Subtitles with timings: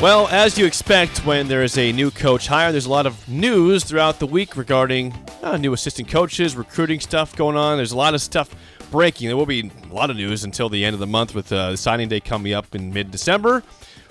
[0.00, 3.28] Well, as you expect when there is a new coach hire, there's a lot of
[3.28, 7.76] news throughout the week regarding uh, new assistant coaches, recruiting stuff going on.
[7.76, 8.48] There's a lot of stuff
[8.90, 9.28] breaking.
[9.28, 11.76] There will be a lot of news until the end of the month with uh,
[11.76, 13.62] signing day coming up in mid December.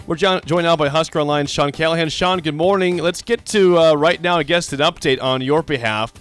[0.05, 2.09] We're jo- joined now by Husker Online, Sean Callahan.
[2.09, 2.97] Sean, good morning.
[2.97, 6.13] Let's get to uh, right now, I guess, an update on your behalf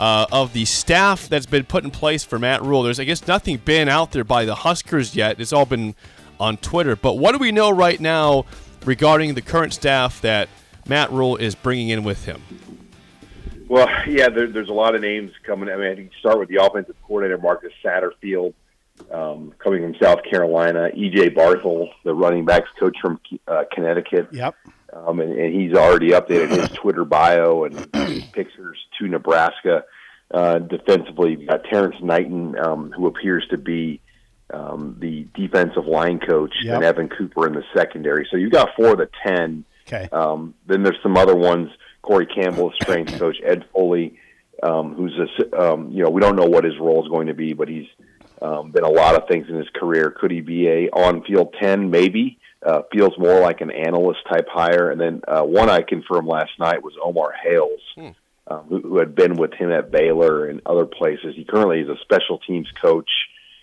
[0.00, 2.82] uh, of the staff that's been put in place for Matt Rhule.
[2.82, 5.40] There's, I guess, nothing been out there by the Huskers yet.
[5.40, 5.94] It's all been
[6.40, 6.96] on Twitter.
[6.96, 8.44] But what do we know right now
[8.84, 10.48] regarding the current staff that
[10.88, 12.42] Matt Rhule is bringing in with him?
[13.68, 15.68] Well, yeah, there, there's a lot of names coming.
[15.68, 18.54] I mean, I think you start with the offensive coordinator, Marcus Satterfield,
[19.10, 20.90] um, coming from South Carolina.
[20.94, 24.28] EJ Barthel, the running backs coach from uh, Connecticut.
[24.32, 24.54] Yep.
[24.92, 27.92] Um, and, and he's already updated his Twitter bio and
[28.32, 29.84] pictures to Nebraska.
[30.30, 34.00] Uh, defensively, you've got Terrence Knighton, um, who appears to be
[34.52, 36.74] um, the defensive line coach, Yep.
[36.74, 38.26] and Evan Cooper in the secondary.
[38.30, 39.64] So you've got four of the ten.
[39.86, 40.08] Okay.
[40.12, 41.70] Um, then there's some other ones.
[42.02, 43.36] Corey Campbell, strength coach.
[43.44, 44.18] Ed Foley,
[44.62, 47.34] um, who's a um, you know we don't know what his role is going to
[47.34, 47.86] be, but he's
[48.42, 50.10] um, been a lot of things in his career.
[50.10, 51.90] Could he be a on-field ten?
[51.90, 52.38] Maybe.
[52.64, 54.90] Uh, feels more like an analyst type hire.
[54.90, 57.80] And then uh, one I confirmed last night was Omar Hales,
[58.46, 61.34] um, who, who had been with him at Baylor and other places.
[61.36, 63.10] He currently is a special teams coach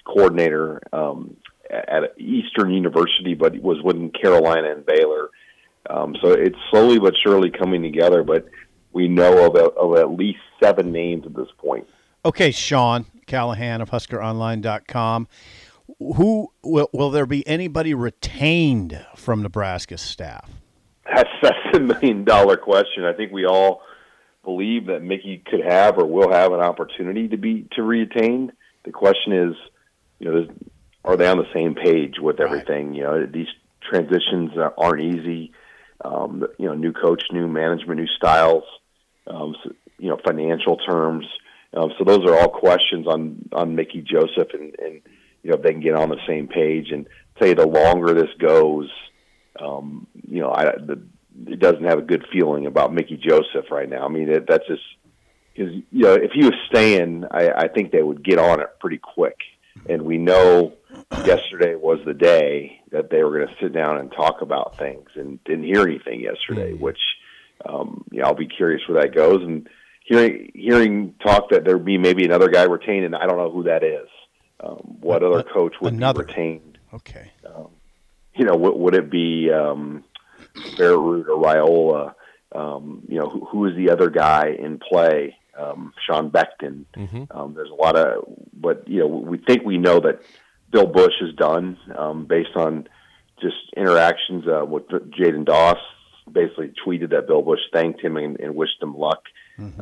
[0.05, 1.37] coordinator um,
[1.69, 5.29] at Eastern University, but was with Carolina and Baylor.
[5.89, 8.45] Um, so it's slowly but surely coming together, but
[8.93, 11.87] we know of, of at least seven names at this point.
[12.23, 15.27] Okay, Sean Callahan of HuskerOnline.com.
[15.99, 20.49] Who will, will there be anybody retained from Nebraska's staff?
[21.05, 23.03] That's that's a million dollar question.
[23.03, 23.81] I think we all
[24.43, 28.51] believe that Mickey could have or will have an opportunity to be to retain.
[28.85, 29.55] The question is,
[30.21, 30.47] you know,
[31.03, 32.93] are they on the same page with everything?
[32.93, 33.47] You know, these
[33.81, 35.51] transitions aren't easy.
[36.05, 38.63] Um, you know, new coach, new management, new styles.
[39.25, 41.25] Um, so, you know, financial terms.
[41.75, 45.01] Um, so those are all questions on on Mickey Joseph and, and
[45.41, 46.91] you know if they can get on the same page.
[46.91, 47.07] And
[47.41, 48.89] say the longer this goes,
[49.59, 51.01] um, you know, I, the,
[51.47, 54.05] it doesn't have a good feeling about Mickey Joseph right now.
[54.05, 54.83] I mean, it, that's just
[55.55, 58.67] because you know if he was staying, I, I think they would get on it
[58.79, 59.37] pretty quick.
[59.89, 60.73] And we know
[61.25, 65.09] yesterday was the day that they were going to sit down and talk about things,
[65.15, 66.73] and didn't hear anything yesterday.
[66.73, 66.99] Which,
[67.65, 69.41] um, yeah, I'll be curious where that goes.
[69.41, 69.67] And
[70.03, 73.63] hearing hearing talk that there be maybe another guy retained, and I don't know who
[73.63, 74.07] that is.
[74.59, 76.23] Um, what other coach would Another.
[76.23, 76.77] be retained?
[76.93, 77.31] Okay.
[78.35, 80.03] you know, would, would it be um,
[80.75, 82.13] Fairroot or Raiola?
[82.53, 85.37] Um, you know, who, who is the other guy in play?
[85.57, 86.85] Um, Sean Beckton.
[87.31, 88.23] Um, there's a lot of,
[88.53, 90.21] but you know, we think we know that
[90.71, 92.87] Bill Busch is done um, based on
[93.41, 95.77] just interactions uh, with Jaden Doss.
[96.31, 99.23] Basically, tweeted that Bill Busch thanked him and, and wished him luck.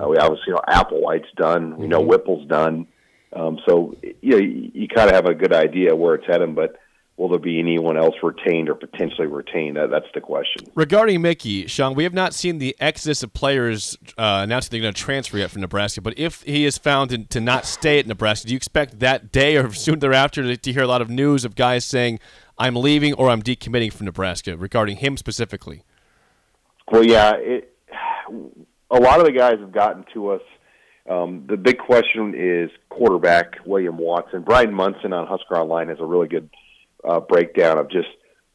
[0.02, 1.78] Uh, we obviously know Applewhite's done.
[1.78, 2.88] We know Whipple's done.
[3.31, 6.56] Um, so you know, you, you kind of have a good idea where it's heading,
[6.56, 6.75] but
[7.19, 9.75] will there be anyone else retained or potentially retained?
[9.75, 10.66] That, that's the question.
[10.74, 14.94] Regarding Mickey, Sean, we have not seen the exodus of players uh, announcing they're going
[14.94, 16.02] to transfer yet from Nebraska.
[16.02, 19.34] But if he is found to, to not stay at Nebraska, do you expect that
[19.34, 22.19] day or soon thereafter to, to hear a lot of news of guys saying,
[22.57, 25.84] I'm leaving or I'm decommitting from Nebraska regarding him specifically?
[26.90, 27.75] Well, yeah, it,
[28.90, 30.41] a lot of the guys have gotten to us.
[31.09, 34.41] Um, the big question is quarterback William Watson.
[34.44, 36.50] Brian Munson on Husker Online has a really good
[37.08, 38.08] uh, breakdown of just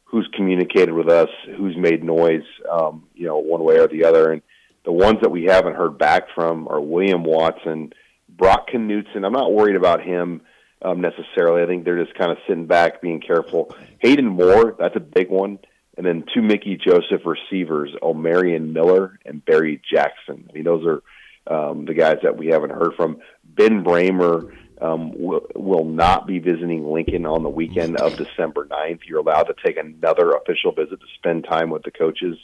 [0.05, 4.31] who's communicated with us, who's made noise, um, you know, one way or the other.
[4.31, 4.41] And
[4.85, 7.91] the ones that we haven't heard back from are William Watson,
[8.29, 9.25] Brock Knutson.
[9.25, 10.41] I'm not worried about him
[10.81, 11.63] um, necessarily.
[11.63, 13.75] I think they're just kind of sitting back, being careful.
[13.99, 15.59] Hayden Moore, that's a big one.
[15.97, 20.47] And then two Mickey Joseph receivers, Omarion Miller and Barry Jackson.
[20.49, 21.01] I mean, those are
[21.47, 23.19] um, the guys that we haven't heard from.
[23.43, 28.99] Ben Brahmer um, will, will not be visiting Lincoln on the weekend of December 9th.
[29.07, 32.37] You're allowed to take another official visit to spend time with the coaches.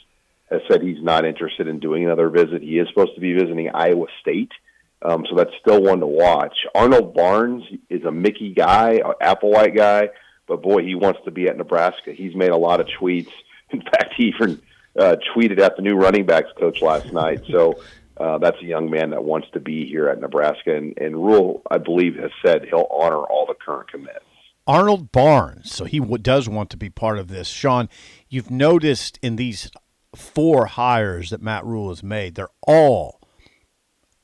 [0.50, 2.62] Has said he's not interested in doing another visit.
[2.62, 4.52] He is supposed to be visiting Iowa State.
[5.00, 6.54] Um, so that's still one to watch.
[6.74, 10.10] Arnold Barnes is a Mickey guy, an Applewhite guy,
[10.46, 12.12] but boy, he wants to be at Nebraska.
[12.12, 13.30] He's made a lot of tweets.
[13.70, 14.60] In fact, he even
[14.98, 17.42] uh, tweeted at the new running backs coach last night.
[17.50, 17.82] So
[18.16, 21.62] uh, that's a young man that wants to be here at Nebraska, and, and Rhule,
[21.70, 24.24] I believe, has said he'll honor all the current commits.
[24.66, 27.48] Arnold Barnes, so he w- does want to be part of this.
[27.48, 27.88] Sean,
[28.28, 29.70] you've noticed in these
[30.14, 33.20] four hires that Matt Rhule has made, they're all,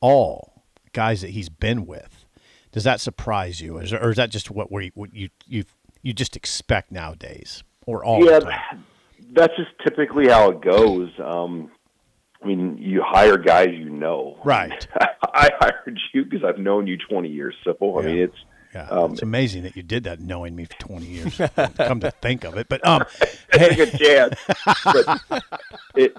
[0.01, 2.25] all guys that he's been with.
[2.71, 5.65] Does that surprise you, is, or is that just what we what you you
[6.03, 8.41] you just expect nowadays, or all yeah,
[9.33, 11.11] that's just typically how it goes.
[11.19, 11.71] Um,
[12.43, 14.39] I mean, you hire guys you know.
[14.45, 14.87] Right.
[15.35, 17.55] I hired you because I've known you 20 years.
[17.65, 18.37] So, I mean, it's
[18.75, 21.41] Yeah, Um, it's amazing that you did that, knowing me for twenty years.
[21.77, 23.03] Come to think of it, but um,
[23.53, 24.35] hey, a good chance.
[24.85, 25.45] but
[25.97, 26.17] it,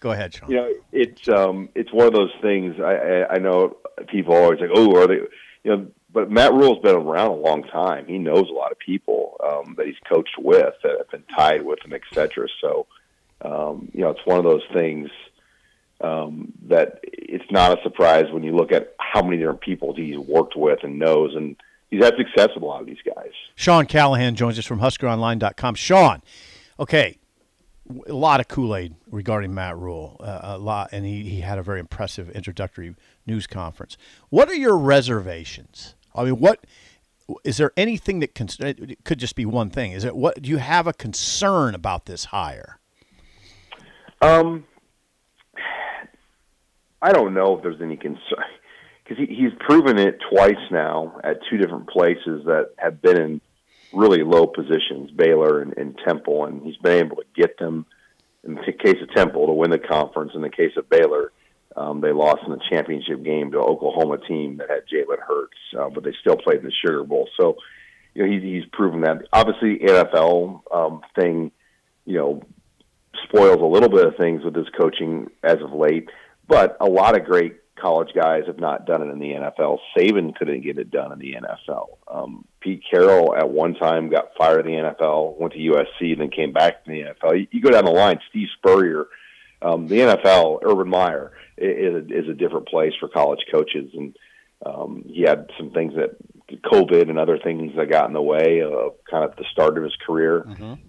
[0.00, 0.50] go ahead, Sean.
[0.50, 2.76] you know, it's um, it's one of those things.
[2.80, 3.76] I, I, I know
[4.08, 5.20] people always like, "Oh, are they?"
[5.64, 8.06] You know, but Matt Rhule's been around a long time.
[8.06, 11.62] He knows a lot of people um, that he's coached with that have been tied
[11.62, 12.48] with him, et cetera.
[12.60, 12.86] So,
[13.42, 15.10] um, you know, it's one of those things
[16.00, 20.18] um, that it's not a surprise when you look at how many different people he's
[20.18, 21.56] worked with and knows, and
[21.90, 23.32] he's had success with a lot of these guys.
[23.54, 25.74] Sean Callahan joins us from HuskerOnline.com.
[25.74, 26.22] Sean,
[26.78, 27.18] okay,
[28.06, 31.58] a lot of Kool Aid regarding Matt Rhule, uh, a lot, and he, he had
[31.58, 32.94] a very impressive introductory
[33.26, 33.96] news conference.
[34.28, 35.94] What are your reservations?
[36.14, 36.64] I mean, what
[37.44, 39.92] is there anything that it could just be one thing?
[39.92, 42.77] Is it what do you have a concern about this hire?
[44.20, 44.64] Um,
[47.00, 48.44] I don't know if there's any concern
[49.04, 53.40] because he, he's proven it twice now at two different places that have been in
[53.92, 57.86] really low positions, Baylor and, and Temple, and he's been able to get them.
[58.44, 60.32] In the case of Temple, to win the conference.
[60.34, 61.32] In the case of Baylor,
[61.76, 65.88] um, they lost in the championship game to Oklahoma team that had Jalen Hurts, uh,
[65.90, 67.28] but they still played in the Sugar Bowl.
[67.38, 67.56] So,
[68.14, 69.26] you know, he's, he's proven that.
[69.32, 71.50] Obviously, NFL um, thing,
[72.04, 72.42] you know,
[73.24, 76.08] spoils a little bit of things with his coaching as of late.
[76.46, 79.78] But a lot of great college guys have not done it in the NFL.
[79.96, 81.86] Saban couldn't get it done in the NFL.
[82.08, 86.30] Um, Pete Carroll at one time got fired in the NFL, went to USC, then
[86.30, 87.38] came back to the NFL.
[87.38, 89.06] You, you go down the line, Steve Spurrier,
[89.62, 94.16] um, the NFL, Urban Meyer is a, is a different place for college coaches, and
[94.64, 96.16] um, he had some things that
[96.62, 99.84] COVID and other things that got in the way of kind of the start of
[99.84, 100.44] his career.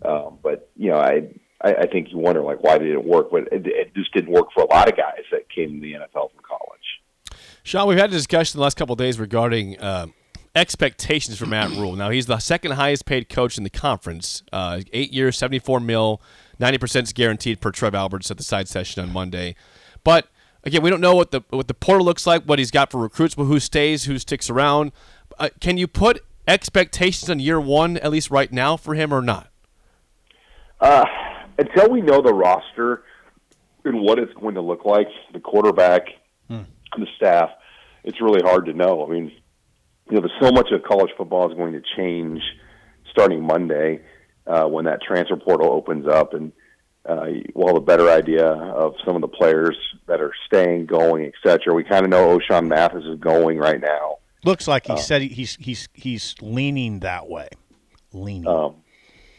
[0.08, 1.30] Um, but you know, I
[1.62, 3.32] I, I think you wonder like why did it work?
[3.32, 5.94] But it, it just didn't work for a lot of guys that came to the
[5.94, 7.40] NFL from college.
[7.64, 10.08] Sean, we've had a discussion the last couple of days regarding uh,
[10.56, 11.96] expectations for Matt Rhule.
[11.96, 14.44] Now he's the second highest paid coach in the conference.
[14.52, 16.22] Uh, eight years, seventy-four mil,
[16.60, 19.56] ninety percent is guaranteed per Trev Alberts at the side session on Monday.
[20.04, 20.28] But
[20.64, 23.00] again, we don't know what the what the portal looks like, what he's got for
[23.00, 24.92] recruits, but who stays, who sticks around.
[25.38, 29.22] Uh, can you put expectations on year one at least right now for him or
[29.22, 29.50] not?
[30.82, 31.06] Uh,
[31.60, 33.04] until we know the roster
[33.86, 36.04] and what it's going to look like, the quarterback,
[36.98, 37.50] the staff,
[38.04, 39.06] it's really hard to know.
[39.06, 39.32] I mean,
[40.10, 42.42] you know, there's so much of college football is going to change
[43.12, 44.02] starting Monday
[44.48, 46.52] uh, when that transfer portal opens up, and
[47.06, 49.78] uh, we'll have a better idea of some of the players
[50.08, 51.74] that are staying, going, et cetera.
[51.74, 54.18] We kind of know Ochaun Mathis is going right now.
[54.44, 57.50] Looks like he said he's he's he's leaning that way,
[58.14, 58.48] leaning.
[58.48, 58.76] Um,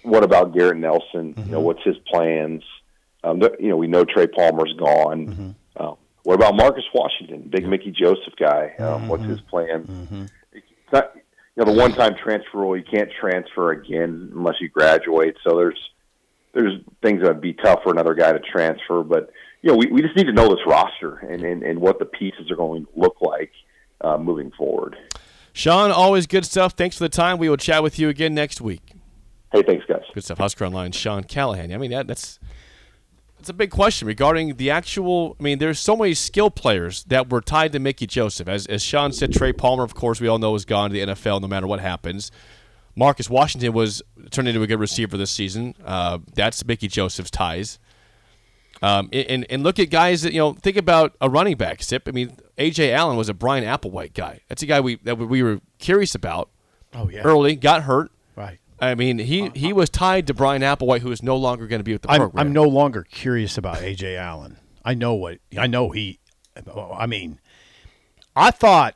[0.02, 1.34] what about Garrett Nelson?
[1.36, 2.62] You know, what's his plans?
[3.22, 5.54] Um, you know, we know Trey Palmer's gone.
[5.76, 8.74] Uh, what about Marcus Washington, big Mickey Joseph guy?
[8.78, 10.28] Um, What's his plan?
[10.52, 12.76] It's not, you know, the one-time transfer rule.
[12.76, 15.36] You can't transfer again unless you graduate.
[15.44, 15.78] So there's
[16.52, 19.02] there's things that would be tough for another guy to transfer.
[19.02, 19.30] But
[19.62, 22.06] you know, we, we just need to know this roster and, and, and what the
[22.06, 23.52] pieces are going to look like
[24.00, 24.96] uh, moving forward.
[25.52, 26.72] Sean, always good stuff.
[26.72, 27.38] Thanks for the time.
[27.38, 28.94] We will chat with you again next week.
[29.52, 30.02] Hey, thanks, guys.
[30.14, 30.38] Good stuff.
[30.38, 31.72] Husker Online, Sean Callahan.
[31.72, 32.38] I mean, that, that's
[33.36, 35.36] that's a big question regarding the actual.
[35.40, 38.48] I mean, there's so many skill players that were tied to Mickey Joseph.
[38.48, 41.12] As, as Sean said, Trey Palmer, of course, we all know is gone to the
[41.12, 42.30] NFL no matter what happens.
[42.94, 45.74] Marcus Washington was turned into a good receiver this season.
[45.84, 47.78] Uh, that's Mickey Joseph's ties.
[48.82, 50.52] Um, and, and look at guys that you know.
[50.52, 51.82] Think about a running back.
[51.82, 52.04] Sip.
[52.06, 54.40] I mean, Ajay Allen was a Bryan Applewhite guy.
[54.48, 56.50] That's a guy we that we were curious about
[56.94, 57.56] oh yeah, early.
[57.56, 58.10] Got hurt.
[58.36, 58.58] right.
[58.80, 61.84] I mean, he, he was tied to Bryan Applewhite, who is no longer going to
[61.84, 62.46] be with the I'm, program.
[62.46, 64.56] I'm no longer curious about Ajay Allen.
[64.84, 65.90] I know what I know.
[65.90, 66.18] He,
[66.66, 67.38] I mean,
[68.34, 68.94] I thought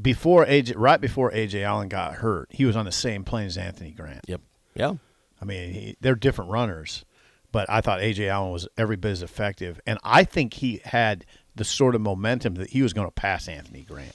[0.00, 3.58] before Ajay, right before Ajay Allen got hurt, he was on the same plane as
[3.58, 4.24] Anthony Grant.
[4.28, 4.40] Yep.
[4.74, 4.94] Yeah.
[5.42, 7.04] I mean, he, they're different runners,
[7.50, 11.26] but I thought Ajay Allen was every bit as effective, and I think he had
[11.56, 14.14] the sort of momentum that he was going to pass Anthony Grant.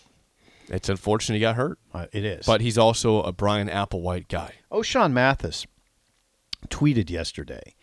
[0.70, 4.54] It's unfortunate he got hurt, Uh, it is, but he's also a Bryan Applewhite guy.
[4.72, 5.66] Ochaun Mathis
[6.70, 7.76] tweeted yesterday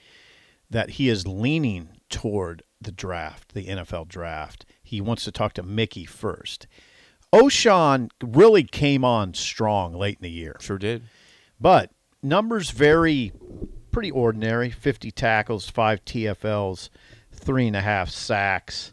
[0.70, 4.64] that he is leaning toward the draft, the NFL draft.
[4.82, 6.66] He wants to talk to Mickey first.
[7.32, 10.56] Ochaun really came on strong late in the year.
[10.60, 11.02] Sure did.
[11.60, 11.90] But
[12.22, 13.32] numbers vary
[13.90, 16.88] pretty ordinary 50 tackles, five TFLs,
[17.32, 18.92] three and a half sacks,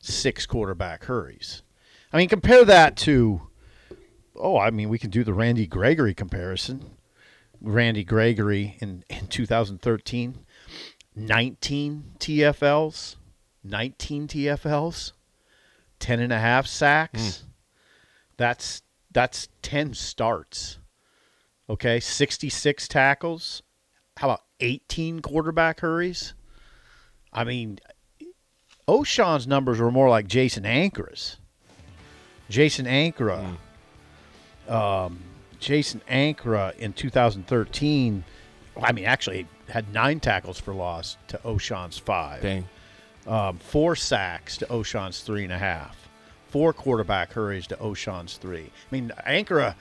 [0.00, 1.62] six quarterback hurries.
[2.12, 3.42] I mean, compare that to,
[4.34, 6.96] oh, I mean, we can do the Randy Gregory comparison.
[7.60, 10.46] Randy Gregory in, in 2013,
[11.14, 13.16] 19 TFLs,
[13.64, 15.12] 19 TFLs,
[15.98, 17.38] 10 and a half sacks.
[17.38, 17.48] Hmm.
[18.36, 20.78] That's that's 10 starts.
[21.68, 23.62] Okay, 66 tackles.
[24.16, 26.34] How about 18 quarterback hurries?
[27.32, 27.78] I mean,
[28.86, 31.38] Ochaun's numbers were more like Jason Ankrah's.
[32.48, 33.56] Jason Ankrah,
[34.68, 35.18] um,
[35.60, 38.24] Jason Ankrah in 2013.
[38.82, 42.68] I mean, actually had nine tackles for loss to Ochaun's five Dang.
[43.26, 46.08] um, four sacks to Ochaun's three and a half,
[46.48, 48.64] four quarterback hurries to Ochaun's three.
[48.66, 49.74] I mean, Ankrah,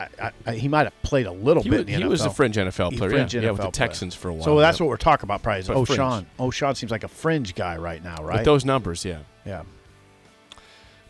[0.00, 1.76] I, I, I, he might have played a little He, bit.
[1.86, 3.10] was, in the he was a fringe NFL He player.
[3.10, 3.72] fringe yeah, yeah, with the player.
[3.88, 4.42] Texans for a while.
[4.44, 4.80] So that's Yep.
[4.86, 5.42] what we're talking about.
[5.44, 6.00] Probably is But fringe.
[6.00, 6.26] Ochaun.
[6.40, 8.38] Ochaun seems like a fringe guy right now, right?
[8.38, 9.18] With those numbers, yeah.
[9.46, 9.62] yeah.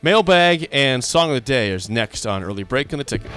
[0.04, 3.30] Mailbag and song of the day is next on early break in the ticket.